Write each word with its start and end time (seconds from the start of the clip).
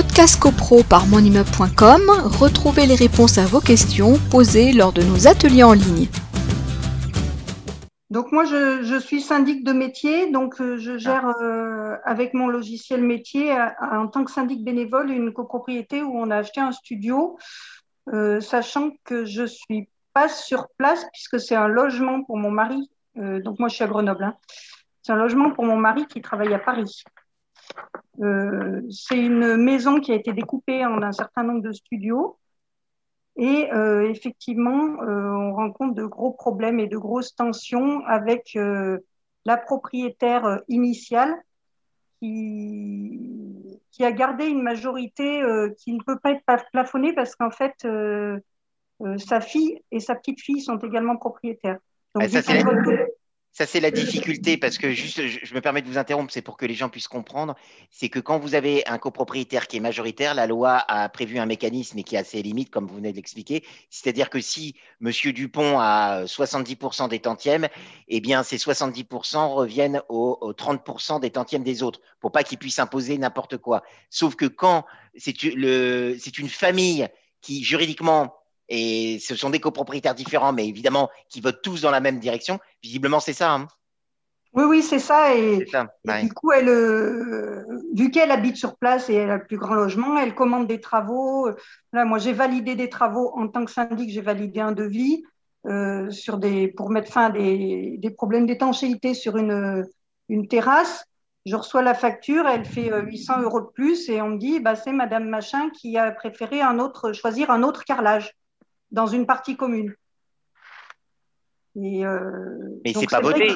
Podcast 0.00 0.38
CoPro 0.38 0.84
par 0.84 1.08
monimmeuble.com, 1.08 2.02
retrouvez 2.38 2.86
les 2.86 2.94
réponses 2.94 3.36
à 3.36 3.46
vos 3.46 3.58
questions 3.58 4.16
posées 4.30 4.72
lors 4.72 4.92
de 4.92 5.02
nos 5.02 5.26
ateliers 5.26 5.64
en 5.64 5.72
ligne. 5.72 6.06
Donc 8.08 8.30
moi, 8.30 8.44
je, 8.44 8.96
suis 9.00 9.20
syndic 9.20 9.64
de 9.64 9.72
métier, 9.72 10.30
donc 10.30 10.60
euh, 10.60 10.76
je 10.78 10.98
gère 10.98 11.26
euh, 11.42 11.96
avec 12.04 12.32
mon 12.32 12.46
logiciel 12.46 13.02
métier 13.02 13.52
en 13.80 14.06
tant 14.06 14.22
que 14.22 14.30
syndic 14.30 14.62
bénévole 14.62 15.10
une 15.10 15.32
copropriété 15.32 16.00
où 16.04 16.16
on 16.16 16.30
a 16.30 16.36
acheté 16.36 16.60
un 16.60 16.70
studio, 16.70 17.36
euh, 18.12 18.40
sachant 18.40 18.92
que 19.02 19.24
je 19.24 19.46
suis 19.46 19.88
pas 20.12 20.28
sur 20.28 20.68
place 20.78 21.06
puisque 21.12 21.40
c'est 21.40 21.56
un 21.56 21.66
logement 21.66 22.22
pour 22.22 22.36
mon 22.36 22.52
mari. 22.52 22.88
donc 23.16 23.58
moi, 23.58 23.68
je 23.68 23.74
suis 23.74 23.82
à 23.82 23.88
Grenoble. 23.88 24.22
Hein. 24.22 24.36
C'est 25.02 25.10
un 25.10 25.16
logement 25.16 25.50
pour 25.50 25.64
mon 25.64 25.76
mari 25.76 26.06
qui 26.06 26.22
travaille 26.22 26.54
à 26.54 26.60
Paris. 26.60 27.02
C'est 28.90 29.18
une 29.18 29.56
maison 29.56 30.00
qui 30.00 30.12
a 30.12 30.16
été 30.16 30.32
découpée 30.32 30.84
en 30.84 31.02
un 31.02 31.12
certain 31.12 31.44
nombre 31.44 31.62
de 31.62 31.72
studios. 31.72 32.36
Et 33.38 33.72
euh, 33.72 34.10
effectivement, 34.10 35.00
euh, 35.02 35.30
on 35.30 35.54
rencontre 35.54 35.94
de 35.94 36.04
gros 36.04 36.32
problèmes 36.32 36.80
et 36.80 36.88
de 36.88 36.98
grosses 36.98 37.36
tensions 37.36 38.04
avec 38.04 38.56
euh, 38.56 38.98
la 39.44 39.56
propriétaire 39.56 40.60
initiale 40.66 41.32
qui, 42.20 43.80
qui, 43.92 44.04
a 44.04 44.10
gardé 44.10 44.46
une 44.46 44.62
majorité 44.62 45.40
qui 45.78 45.92
ne 45.92 46.02
peut 46.02 46.18
pas 46.18 46.32
être 46.32 46.42
plafonnée 46.72 47.12
parce 47.12 47.36
qu'en 47.36 47.52
fait, 47.52 47.86
sa 49.18 49.40
fille 49.40 49.80
et 49.92 50.00
sa 50.00 50.16
petite 50.16 50.40
fille 50.40 50.60
sont 50.60 50.78
également 50.78 51.16
propriétaires. 51.16 51.78
Donc, 52.16 52.24
ah, 52.24 52.28
ça, 52.28 52.42
ça, 53.58 53.66
c'est 53.66 53.80
la 53.80 53.90
difficulté, 53.90 54.56
parce 54.56 54.78
que 54.78 54.92
juste, 54.92 55.20
je, 55.26 55.52
me 55.52 55.60
permets 55.60 55.82
de 55.82 55.88
vous 55.88 55.98
interrompre, 55.98 56.32
c'est 56.32 56.42
pour 56.42 56.56
que 56.56 56.64
les 56.64 56.74
gens 56.74 56.88
puissent 56.88 57.08
comprendre. 57.08 57.56
C'est 57.90 58.08
que 58.08 58.20
quand 58.20 58.38
vous 58.38 58.54
avez 58.54 58.86
un 58.86 58.98
copropriétaire 58.98 59.66
qui 59.66 59.78
est 59.78 59.80
majoritaire, 59.80 60.36
la 60.36 60.46
loi 60.46 60.84
a 60.86 61.08
prévu 61.08 61.40
un 61.40 61.46
mécanisme 61.46 61.98
et 61.98 62.04
qui 62.04 62.16
a 62.16 62.22
ses 62.22 62.40
limites, 62.40 62.70
comme 62.70 62.86
vous 62.86 62.94
venez 62.94 63.10
de 63.10 63.16
l'expliquer. 63.16 63.64
C'est-à-dire 63.90 64.30
que 64.30 64.40
si 64.40 64.76
M. 65.04 65.10
Dupont 65.32 65.80
a 65.80 66.22
70% 66.26 67.08
des 67.08 67.18
tantièmes, 67.18 67.66
eh 68.06 68.20
bien, 68.20 68.44
ces 68.44 68.58
70% 68.58 69.48
reviennent 69.48 70.02
aux, 70.08 70.38
30% 70.56 71.18
des 71.18 71.30
tantièmes 71.30 71.64
des 71.64 71.82
autres, 71.82 72.00
pour 72.20 72.30
pas 72.30 72.44
qu'ils 72.44 72.58
puissent 72.58 72.78
imposer 72.78 73.18
n'importe 73.18 73.56
quoi. 73.56 73.82
Sauf 74.08 74.36
que 74.36 74.46
quand 74.46 74.86
c'est 75.16 75.42
une 75.42 76.48
famille 76.48 77.08
qui, 77.40 77.64
juridiquement, 77.64 78.37
et 78.68 79.18
ce 79.20 79.34
sont 79.34 79.50
des 79.50 79.60
copropriétaires 79.60 80.14
différents, 80.14 80.52
mais 80.52 80.68
évidemment 80.68 81.10
qui 81.28 81.40
votent 81.40 81.62
tous 81.62 81.82
dans 81.82 81.90
la 81.90 82.00
même 82.00 82.18
direction. 82.18 82.58
Visiblement, 82.82 83.20
c'est 83.20 83.32
ça. 83.32 83.52
Hein. 83.52 83.68
oui, 84.52 84.64
oui, 84.64 84.82
c'est 84.82 84.98
ça. 84.98 85.34
Et, 85.34 85.64
du 86.22 86.32
coup, 86.32 86.52
elle, 86.52 86.68
euh, 86.68 87.64
vu 87.94 88.10
qu'elle 88.10 88.30
habite 88.30 88.56
sur 88.56 88.76
place 88.76 89.08
et 89.08 89.14
elle 89.14 89.30
a 89.30 89.36
le 89.38 89.46
plus 89.46 89.58
grand 89.58 89.74
logement, 89.74 90.18
elle 90.18 90.34
commande 90.34 90.66
des 90.66 90.80
travaux. 90.80 91.48
Là, 91.92 92.04
moi, 92.04 92.18
j'ai 92.18 92.32
validé 92.32 92.74
des 92.74 92.90
travaux 92.90 93.32
en 93.34 93.48
tant 93.48 93.64
que 93.64 93.70
syndic, 93.70 94.10
j'ai 94.10 94.20
validé 94.20 94.60
un 94.60 94.72
devis 94.72 95.22
euh, 95.66 96.10
sur 96.10 96.38
des, 96.38 96.68
pour 96.68 96.90
mettre 96.90 97.10
fin 97.10 97.26
à 97.26 97.30
des, 97.30 97.96
des 97.98 98.10
problèmes 98.10 98.46
d'étanchéité 98.46 99.14
sur 99.14 99.36
une, 99.38 99.86
une 100.28 100.46
terrasse. 100.46 101.04
Je 101.46 101.56
reçois 101.56 101.82
la 101.82 101.94
facture, 101.94 102.46
elle 102.46 102.66
fait 102.66 102.90
800 102.92 103.38
euh, 103.38 103.42
euros 103.44 103.60
de 103.62 103.66
plus 103.66 104.10
et 104.10 104.20
on 104.20 104.28
me 104.30 104.38
dit, 104.38 104.60
bah, 104.60 104.76
c'est 104.76 104.92
Madame 104.92 105.26
Machin 105.26 105.70
qui 105.70 105.96
a 105.96 106.10
préféré 106.10 106.60
un 106.60 106.78
autre, 106.78 107.12
choisir 107.12 107.50
un 107.50 107.62
autre 107.62 107.84
carrelage 107.84 108.34
dans 108.90 109.06
une 109.06 109.26
partie 109.26 109.56
commune. 109.56 109.94
Et, 111.76 112.04
euh, 112.04 112.80
Mais 112.84 112.92
c'est 112.92 113.06
pas 113.06 113.20
voté. 113.20 113.52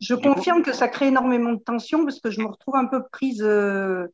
Je 0.00 0.14
confirme 0.14 0.62
que 0.62 0.72
ça 0.72 0.88
crée 0.88 1.08
énormément 1.08 1.52
de 1.52 1.58
tension 1.58 2.04
parce 2.04 2.20
que 2.20 2.30
je 2.30 2.40
me 2.40 2.46
retrouve 2.46 2.76
un 2.76 2.86
peu 2.86 3.02
prise, 3.10 3.42
euh, 3.42 4.06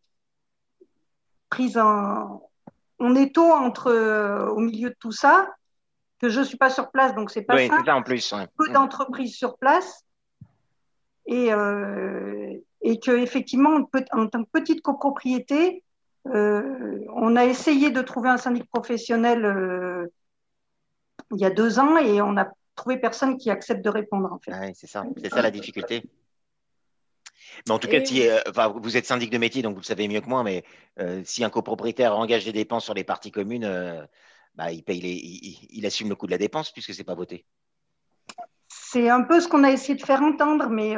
prise 1.50 1.76
en, 1.76 2.40
étau 3.16 3.44
entre, 3.44 3.88
euh, 3.88 4.48
au 4.48 4.60
milieu 4.60 4.88
de 4.88 4.96
tout 4.98 5.12
ça, 5.12 5.50
que 6.20 6.30
je 6.30 6.40
ne 6.40 6.44
suis 6.44 6.56
pas 6.56 6.70
sur 6.70 6.90
place, 6.90 7.14
donc 7.14 7.30
c'est 7.30 7.42
pas 7.42 7.56
oui, 7.56 7.68
ça 7.68 7.94
en 7.94 8.02
plus. 8.02 8.34
Peu 8.56 8.70
d'entreprises 8.70 9.36
sur 9.36 9.58
place. 9.58 10.04
Et, 11.26 11.48
et 12.82 13.00
que 13.00 13.10
effectivement, 13.10 13.78
en 14.12 14.26
tant 14.26 14.44
que 14.44 14.50
petite 14.52 14.82
copropriété, 14.82 15.82
on 16.26 17.36
a 17.36 17.44
essayé 17.44 17.90
de 17.90 18.02
trouver 18.02 18.28
un 18.28 18.36
syndic 18.36 18.66
professionnel 18.68 20.10
il 21.32 21.40
y 21.40 21.44
a 21.44 21.50
deux 21.50 21.78
ans 21.78 21.96
et 21.96 22.20
on 22.20 22.32
n'a 22.32 22.52
trouvé 22.76 22.98
personne 22.98 23.36
qui 23.36 23.50
accepte 23.50 23.84
de 23.84 23.90
répondre. 23.90 24.32
En 24.32 24.38
fait. 24.38 24.52
c'est 24.74 24.86
ça, 24.86 25.04
c'est 25.16 25.30
ça 25.30 25.42
la 25.42 25.50
difficulté. 25.50 26.02
Mais 27.66 27.72
en 27.72 27.78
tout 27.78 27.88
cas, 27.88 28.04
si, 28.04 28.28
euh, 28.28 28.40
vous 28.76 28.96
êtes 28.96 29.06
syndic 29.06 29.30
de 29.30 29.38
métier, 29.38 29.62
donc 29.62 29.74
vous 29.74 29.80
le 29.80 29.86
savez 29.86 30.08
mieux 30.08 30.20
que 30.20 30.28
moi, 30.28 30.42
mais 30.42 30.64
euh, 30.98 31.22
si 31.24 31.44
un 31.44 31.50
copropriétaire 31.50 32.16
engage 32.16 32.44
des 32.44 32.52
dépenses 32.52 32.84
sur 32.84 32.94
les 32.94 33.04
parties 33.04 33.30
communes, 33.30 33.64
euh, 33.64 34.04
bah, 34.54 34.72
il, 34.72 34.82
paye 34.82 35.00
il, 35.70 35.86
assume 35.86 36.08
le 36.08 36.16
coût 36.16 36.26
de 36.26 36.32
la 36.32 36.38
dépense 36.38 36.72
puisque 36.72 36.92
ce 36.92 36.98
n'est 36.98 37.04
pas 37.04 37.14
voté. 37.14 37.44
C'est 38.76 39.08
un 39.08 39.22
peu 39.22 39.40
ce 39.40 39.48
qu'on 39.48 39.64
a 39.64 39.70
essayé 39.70 39.94
de 39.94 40.04
faire 40.04 40.22
entendre, 40.22 40.68
mais, 40.68 40.94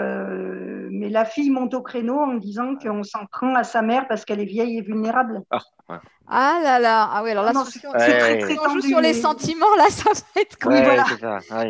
mais 0.90 1.08
la 1.08 1.24
fille 1.24 1.50
monte 1.50 1.74
au 1.74 1.82
créneau 1.82 2.18
en 2.18 2.34
disant 2.34 2.74
qu'on 2.76 3.02
s'en 3.02 3.26
prend 3.26 3.54
à 3.54 3.64
sa 3.64 3.82
mère 3.82 4.06
parce 4.08 4.24
qu'elle 4.24 4.40
est 4.40 4.46
vieille 4.46 4.78
et 4.78 4.82
vulnérable. 4.82 5.42
Ah, 5.88 6.00
ah 6.28 6.58
là 6.60 6.78
là, 6.80 7.08
ah 7.12 7.22
oui, 7.22 7.30
alors 7.30 7.44
là, 7.44 7.52
si 7.64 7.80
on 7.86 8.68
joue 8.70 8.80
sur 8.80 9.00
les 9.00 9.14
sentiments, 9.14 9.74
là, 9.76 9.88
ça 9.90 10.10
va 10.12 10.40
être 10.40 10.58
cool. 10.58 10.82
voilà. 10.82 11.04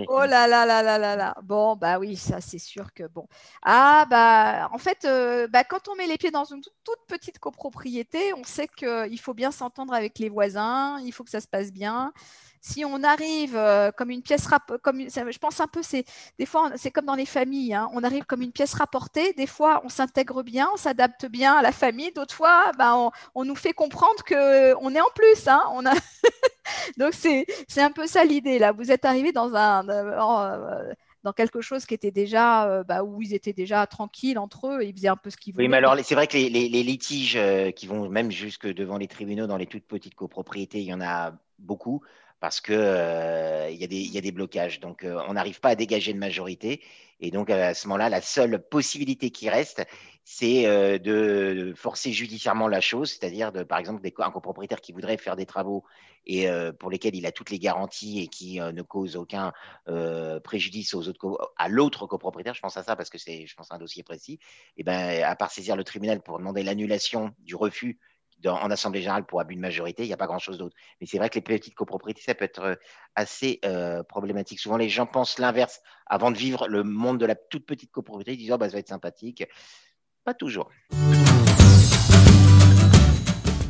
Oh 0.08 0.20
là 0.20 0.46
là 0.46 0.64
là 0.64 0.82
là 0.82 0.98
là 0.98 1.16
là. 1.16 1.34
Bon, 1.42 1.76
bah 1.76 1.98
oui, 1.98 2.16
ça 2.16 2.40
c'est 2.40 2.58
sûr 2.58 2.94
que 2.94 3.04
bon. 3.04 3.28
Ah 3.62 4.06
bah, 4.08 4.70
en 4.72 4.78
fait, 4.78 5.04
euh, 5.04 5.46
bah, 5.48 5.64
quand 5.64 5.88
on 5.88 5.96
met 5.96 6.06
les 6.06 6.16
pieds 6.16 6.30
dans 6.30 6.44
une 6.44 6.62
toute, 6.62 7.06
petite 7.06 7.38
copropriété, 7.38 8.32
on 8.34 8.44
sait 8.44 8.68
qu'il 8.68 9.20
faut 9.20 9.34
bien 9.34 9.50
s'entendre 9.50 9.92
avec 9.92 10.18
les 10.18 10.30
voisins, 10.30 10.98
il 11.04 11.12
faut 11.12 11.24
que 11.24 11.30
ça 11.30 11.40
se 11.40 11.48
passe 11.48 11.70
bien 11.70 12.12
si 12.66 12.84
on 12.84 13.02
arrive 13.04 13.56
euh, 13.56 13.92
comme 13.92 14.10
une 14.10 14.22
pièce, 14.22 14.48
comme 14.82 15.00
je 15.08 15.38
pense 15.38 15.60
un 15.60 15.68
peu, 15.68 15.82
c'est 15.82 16.04
des 16.38 16.46
fois 16.46 16.70
c'est 16.74 16.90
comme 16.90 17.04
dans 17.04 17.14
les 17.14 17.26
familles, 17.26 17.74
hein. 17.74 17.88
on 17.92 18.02
arrive 18.02 18.24
comme 18.24 18.42
une 18.42 18.50
pièce 18.50 18.74
rapportée. 18.74 19.32
Des 19.34 19.46
fois, 19.46 19.82
on 19.84 19.88
s'intègre 19.88 20.42
bien, 20.42 20.68
on 20.74 20.76
s'adapte 20.76 21.26
bien 21.26 21.54
à 21.54 21.62
la 21.62 21.70
famille. 21.70 22.10
D'autres 22.12 22.34
fois, 22.34 22.72
bah, 22.76 22.96
on, 23.34 23.44
nous 23.44 23.54
fait 23.54 23.72
comprendre 23.72 24.24
que 24.24 24.74
on 24.80 24.94
est 24.94 25.00
en 25.00 25.10
plus. 25.14 25.46
Hein. 25.46 25.62
on 25.74 25.86
a 25.86 25.92
Donc 26.98 27.12
c'est 27.14 27.46
un 27.76 27.92
peu 27.92 28.08
ça 28.08 28.24
l'idée 28.24 28.58
là. 28.58 28.72
Vous 28.72 28.90
êtes 28.90 29.04
arrivé 29.04 29.30
dans 29.30 29.54
un 29.54 29.88
euh, 29.88 30.92
dans 31.22 31.32
quelque 31.32 31.60
chose 31.60 31.86
qui 31.86 31.94
était 31.94 32.10
déjà 32.10 32.68
euh, 32.68 32.82
bah, 32.82 33.04
où 33.04 33.22
ils 33.22 33.32
étaient 33.32 33.52
déjà 33.52 33.86
tranquilles 33.86 34.38
entre 34.38 34.68
eux, 34.68 34.84
ils 34.84 34.92
faisaient 34.92 35.08
un 35.08 35.16
peu 35.16 35.30
ce 35.30 35.36
qu'ils 35.36 35.54
voulaient. 35.54 35.66
Oui, 35.66 35.70
mais 35.70 35.76
alors 35.76 35.96
c'est 36.02 36.16
vrai 36.16 36.26
que 36.26 36.36
les, 36.36 36.48
les 36.50 36.82
litiges 36.82 37.38
qui 37.76 37.86
vont 37.86 38.08
même 38.08 38.32
jusque 38.32 38.66
devant 38.66 38.98
les 38.98 39.06
tribunaux 39.06 39.46
dans 39.46 39.56
les 39.56 39.66
toutes 39.66 39.86
petites 39.86 40.16
copropriétés, 40.16 40.80
il 40.80 40.86
y 40.86 40.94
en 40.94 41.00
a 41.00 41.32
beaucoup 41.58 42.02
parce 42.40 42.60
qu'il 42.60 42.74
euh, 42.74 43.70
y, 43.70 44.18
a 44.18 44.20
des 44.20 44.32
blocages. 44.32 44.80
Donc, 44.80 45.04
euh, 45.04 45.20
on 45.28 45.34
n'arrive 45.34 45.60
pas 45.60 45.70
à 45.70 45.74
dégager 45.74 46.12
de 46.12 46.18
majorité. 46.18 46.82
Et 47.18 47.30
donc, 47.30 47.48
à 47.48 47.72
ce 47.72 47.88
moment-là, 47.88 48.10
la 48.10 48.20
seule 48.20 48.62
possibilité 48.62 49.30
qui 49.30 49.48
reste, 49.48 49.82
c'est 50.22 50.66
euh, 50.66 50.98
de 50.98 51.72
forcer 51.74 52.12
judiciairement 52.12 52.68
la 52.68 52.82
chose, 52.82 53.10
c'est-à-dire, 53.10 53.52
de, 53.52 53.62
par 53.62 53.78
exemple, 53.78 54.06
un 54.18 54.30
copropriétaire 54.30 54.82
qui 54.82 54.92
voudrait 54.92 55.16
faire 55.16 55.36
des 55.36 55.46
travaux 55.46 55.84
et 56.28 56.48
pour 56.80 56.90
lesquels 56.90 57.14
il 57.14 57.24
a 57.24 57.30
toutes 57.30 57.50
les 57.50 57.60
garanties 57.60 58.18
et 58.20 58.26
qui 58.26 58.58
ne 58.58 58.82
cause 58.82 59.14
aucun 59.14 59.52
préjudice 60.42 60.92
aux 60.92 61.06
autres 61.06 61.52
à 61.56 61.68
l'autre 61.68 62.08
copropriétaire, 62.08 62.52
je 62.52 62.60
pense 62.60 62.76
à 62.76 62.82
ça 62.82 62.96
parce 62.96 63.10
que 63.10 63.18
c'est, 63.18 63.46
je 63.46 63.54
pense, 63.54 63.70
un 63.70 63.78
dossier 63.78 64.02
précis, 64.02 64.40
et 64.76 64.82
ben, 64.82 65.22
à 65.22 65.36
part 65.36 65.52
saisir 65.52 65.76
le 65.76 65.84
tribunal 65.84 66.20
pour 66.20 66.38
demander 66.38 66.64
l'annulation 66.64 67.32
du 67.38 67.54
refus 67.54 68.00
en 68.44 68.70
Assemblée 68.70 69.00
générale 69.00 69.24
pour 69.24 69.40
abus 69.40 69.56
de 69.56 69.60
majorité, 69.60 70.04
il 70.04 70.06
n'y 70.06 70.12
a 70.12 70.16
pas 70.16 70.26
grand-chose 70.26 70.58
d'autre. 70.58 70.76
Mais 71.00 71.06
c'est 71.06 71.18
vrai 71.18 71.30
que 71.30 71.36
les 71.36 71.40
petites 71.40 71.74
copropriétés, 71.74 72.22
ça 72.22 72.34
peut 72.34 72.44
être 72.44 72.62
euh, 72.62 72.74
assez 73.14 73.60
euh, 73.64 74.02
problématique. 74.02 74.60
Souvent, 74.60 74.76
les 74.76 74.88
gens 74.88 75.06
pensent 75.06 75.38
l'inverse 75.38 75.80
avant 76.06 76.30
de 76.30 76.36
vivre 76.36 76.68
le 76.68 76.84
monde 76.84 77.18
de 77.18 77.26
la 77.26 77.34
toute 77.34 77.66
petite 77.66 77.90
copropriété. 77.90 78.34
Ils 78.34 78.38
disent 78.38 78.52
oh, 78.52 78.58
bah, 78.58 78.68
ça 78.68 78.74
va 78.74 78.78
être 78.80 78.88
sympathique. 78.88 79.44
Pas 80.24 80.34
toujours. 80.34 80.70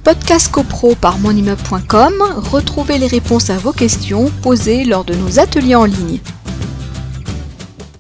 Podcast 0.06 0.52
CoPro 0.52 0.94
par 0.94 1.18
monimmeuble.com, 1.18 2.22
retrouvez 2.36 2.96
les 2.96 3.08
réponses 3.08 3.50
à 3.50 3.58
vos 3.58 3.72
questions 3.72 4.30
posées 4.40 4.84
lors 4.84 5.04
de 5.04 5.14
nos 5.14 5.40
ateliers 5.40 5.74
en 5.74 5.84
ligne. 5.84 6.20